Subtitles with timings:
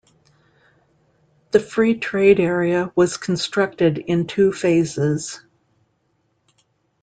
[1.51, 5.41] The free trade area was constructed in two phases.